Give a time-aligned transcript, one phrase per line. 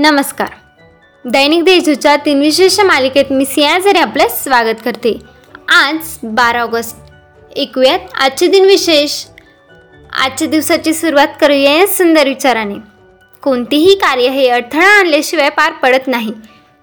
[0.00, 0.48] नमस्कार.
[1.24, 5.18] दैनिक देशूच्या तीन विशेष मालिकेत मी सिया आपलं स्वागत करते.
[5.68, 6.96] आज बारा ऑगस्ट.
[7.58, 9.24] ऐकूयात आजचे दिन विशेष.
[10.12, 12.74] आजच्या दिवसाची सुरुवात करूया या सुंदर विचाराने.
[13.42, 16.32] कोणतेही कार्य हे अडथळा आणल्याशिवाय पार पडत नाही.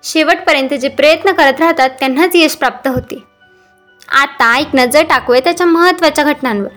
[0.04, 3.24] शेवटपर्यंत जे प्रयत्न करत राहतात त्यांनाच यश प्राप्त होते.
[4.10, 6.70] आता एक नजर टाकूया त्याच्या महत्त्वाच्या घटनांवर.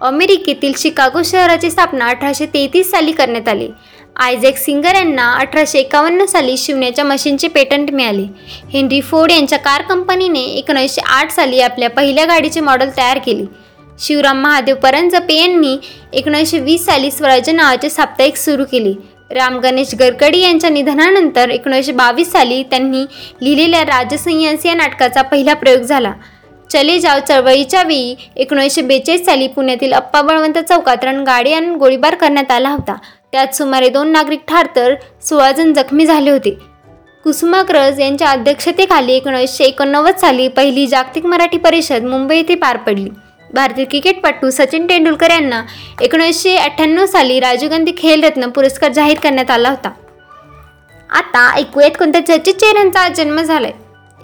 [0.00, 3.68] अमेरिकेतील शिकागो शहराची स्थापना अठराशे तेहतीस साली करण्यात आली.
[4.16, 8.26] आयझॅक सिंगर यांना अठराशे एकावन्न साली शिवण्याच्या मशीनचे पेटंट मिळाले.
[8.72, 13.44] हेनरी फोर्ड यांच्या कार कंपनीने एकोणीसशे आठ साली आपल्या पहिल्या गाडीचे मॉडेल तयार केले.
[14.00, 15.76] शिवराम महादेव परंजपे यांनी
[16.12, 18.92] एकोणीसशे वीस साली स्वराज्य नावाचे साप्ताहिक सुरू केले.
[19.30, 23.04] राम गणेश गरकडी यांच्या निधनानंतर एकोणीसशे बावीस साली त्यांनी
[23.42, 26.12] लिहिलेल्या राजसंयस या नाटकाचा पहिला प्रयोग झाला.
[26.70, 32.50] चले जाव चळवळीच्या वेळी एकोणीसशे बेचाळीस साली पुण्यातील अप्पा बळवंत चौकात रणगाडी आणि गोळीबार करण्यात
[32.50, 32.96] आला होता.
[33.34, 36.50] त्यात सुमारे दोन नागरिक ठार तर सोळा जण जखमी झाले होते.
[37.24, 43.08] कुसुमाग्रज यांच्या अध्यक्षतेखाली एकोणीसशे एकोणनव्वद साली पहिली जागतिक मराठी परिषद मुंबई येथे पार पडली.
[43.54, 45.62] भारतीय क्रिकेटपटू सचिन तेंडुलकर यांना
[46.00, 49.90] एकोणीसशे अठ्ठ्याण्णव साली राजीव गांधी खेलरत्न पुरस्कार जाहीर करण्यात आला होता.
[51.10, 53.72] आता ऐकूयात कोणत्या चर्चित चेहऱ्यांचा जन्म झालाय.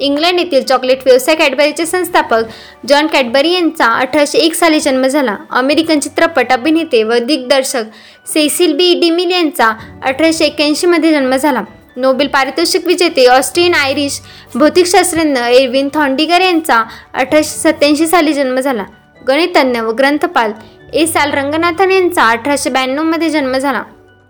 [0.00, 2.44] इंग्लंड येथील चॉकलेट व्यवसाय कॅडबरीचे संस्थापक
[2.88, 5.36] जॉन कॅडबरी यांचा अठराशे एक साली जन्म झाला.
[5.50, 7.84] अमेरिकन चित्रपट अभिनेते व दिग्दर्शक
[8.26, 8.92] सेसिल बी.
[9.00, 9.72] डिमिल यांचा
[10.04, 11.62] अठराशे एक्क्याऐंशीमध्ये जन्म झाला.
[11.96, 14.20] नोबेल पारितोषिक विजेते ऑस्ट्रियन आयरिश
[14.54, 16.82] भौतिकशास्त्रज्ञ एरविन थॉन्डिगर यांचा
[17.14, 18.84] अठराशे सत्याऐंशी साली जन्म झाला.
[19.28, 20.52] गणितज्ञ व ग्रंथपाल
[20.94, 23.82] एस आल रंगनाथन यांचा अठराशे ब्याण्णवमध्ये जन्म झाला.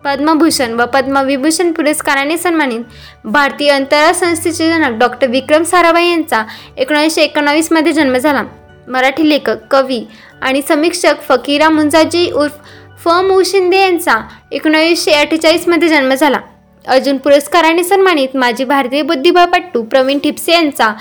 [0.04, 2.80] पद्मभूषण व पद्मविभूषण पुरस्काराने सन्मानित
[3.24, 6.44] भारतीय अंतराळ संस्थेचे जनक डॉक्टर विक्रम साराभाई यांचा
[6.76, 8.42] एकोणीसशे एकोणावीसमध्ये जन्म झाला.
[8.88, 10.04] मराठी लेखक कवी
[10.42, 12.52] आणि समीक्षक फकीरा मुंजाजी उर्फ
[13.04, 13.08] फ.
[13.08, 13.42] मु.
[13.42, 16.40] शिंदे यांचा एकोणावीसशे अठ्ठेचाळीसमध्ये जन्म झाला.
[16.88, 20.92] अर्जुन पुरस्काराने सन्मानित माजी भारतीय बुद्धिबळपट्टू प्रवीण ठिपसे यांचा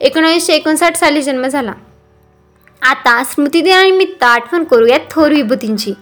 [0.00, 1.72] एकोणावीसशे एकोणसाठ साली जन्म झाला.
[2.82, 5.94] आता स्मृतिदिनानिमित्त आठवण करूयात थोर विभूतींची.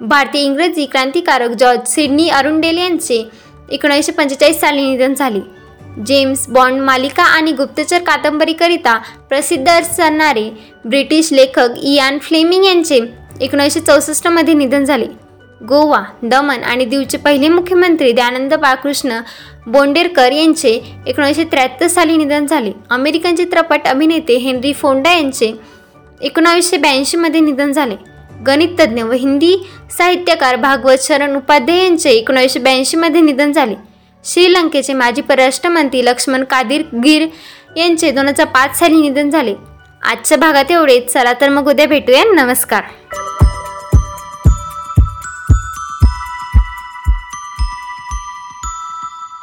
[0.00, 3.22] भारतीय इंग्रजी क्रांतिकारक जॉर्ज सिडनी अरुंडेल यांचे
[3.72, 5.40] एकोणीसशे पंचेचाळीस साली निधन झाले.
[6.06, 8.96] जेम्स बॉन्ड मालिका आणि गुप्तचर कादंबरीकरिता
[9.28, 10.48] प्रसिद्ध असणारे
[10.84, 12.98] ब्रिटिश लेखक इयान फ्लेमिंग यांचे
[13.40, 15.06] एकोणीसशे चौसष्टमध्ये निधन झाले.
[15.60, 19.20] गोवा दमन आणि दीवचे पहिले मुख्यमंत्री दयानंद बाळकृष्ण
[19.66, 22.72] बोंडेरकर यांचे एकोणीसशे त्र्याहत्तर साली निधन झाले.
[22.90, 25.52] अमेरिकन चित्रपट अभिनेते हेनरी फोंडा यांचे
[26.20, 27.94] एकोणावीसशे ब्याऐंशीमध्ये निधन झाले.
[28.46, 29.66] गणितज्ञ व हिंदी
[29.98, 33.74] साहित्यकार भागवत शरण उपाध्याय यांचे एकोणीसशे ब्याऐंशीमध्ये निधन झाले.
[34.24, 37.26] श्रीलंकेचे माजी परराष्ट्रमंत्री लक्ष्मण कादिर गिर
[37.76, 39.54] यांचे दोन हजार पाच साली निधन झाले.
[40.02, 41.12] आजच्या भागात एवढेच.
[41.12, 42.24] चला तर मग उद्या भेटूया.
[42.24, 42.82] नमस्कार.